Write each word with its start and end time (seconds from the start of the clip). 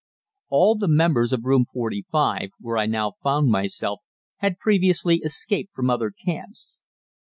All 0.49 0.73
the 0.73 0.87
members 0.87 1.31
of 1.31 1.43
Room 1.43 1.65
45, 1.75 2.49
where 2.59 2.75
I 2.79 2.87
now 2.87 3.11
found 3.21 3.49
myself, 3.51 4.01
had 4.37 4.57
previously 4.57 5.17
escaped 5.17 5.75
from 5.75 5.91
other 5.91 6.09
camps. 6.09 6.81